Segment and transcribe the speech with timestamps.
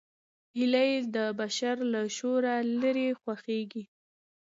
[0.57, 3.83] هیلۍ د بشر له شوره لیرې خوښېږي